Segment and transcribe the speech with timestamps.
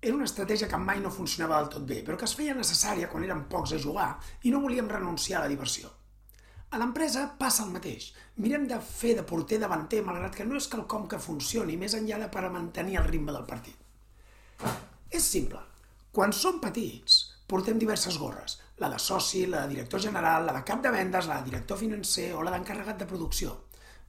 [0.00, 3.08] Era una estratègia que mai no funcionava del tot bé, però que es feia necessària
[3.12, 4.14] quan érem pocs a jugar
[4.48, 5.90] i no volíem renunciar a la diversió.
[6.70, 8.06] A l'empresa passa el mateix.
[8.40, 12.20] Mirem de fer de porter davanter, malgrat que no és quelcom que funcioni més enllà
[12.22, 13.76] de per mantenir el ritme del partit.
[15.10, 15.60] És simple.
[16.14, 17.20] Quan som petits,
[17.50, 18.56] portem diverses gorres.
[18.80, 21.76] La de soci, la de director general, la de cap de vendes, la de director
[21.76, 23.56] financer o la d'encarregat de producció,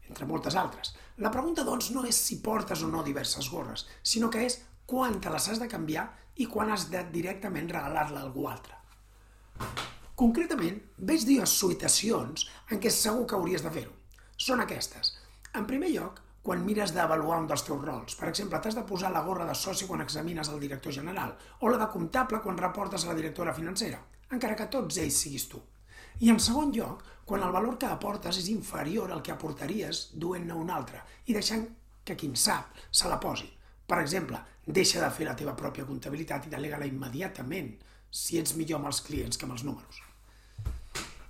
[0.07, 0.95] entre moltes altres.
[1.17, 5.21] La pregunta, doncs, no és si portes o no diverses gorres, sinó que és quan
[5.23, 6.03] te les has de canviar
[6.43, 8.75] i quan has de directament regalar-la a algú altre.
[10.19, 13.93] Concretament, veig dues suitacions en què segur que hauries de fer-ho.
[14.35, 15.13] Són aquestes.
[15.55, 18.17] En primer lloc, quan mires d'avaluar un dels teus rols.
[18.19, 21.71] Per exemple, t'has de posar la gorra de soci quan examines el director general o
[21.71, 25.61] la de comptable quan reportes a la directora financera, encara que tots ells siguis tu.
[26.19, 30.57] I en segon lloc, quan el valor que aportes és inferior al que aportaries duent-ne
[30.65, 31.63] un altre i deixant
[32.03, 33.47] que qui en sap se la posi.
[33.91, 34.39] Per exemple,
[34.79, 37.73] deixa de fer la teva pròpia comptabilitat i delega-la immediatament
[38.21, 39.97] si ets millor amb els clients que amb els números.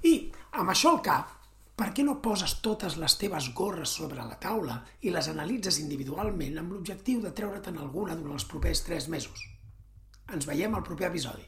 [0.05, 0.13] I,
[0.61, 1.31] amb això al cap,
[1.81, 6.59] per què no poses totes les teves gorres sobre la taula i les analitzes individualment
[6.61, 9.47] amb l'objectiu de treurete'n alguna durant els propers 3 mesos?
[10.29, 11.47] Ens veiem al proper episodi.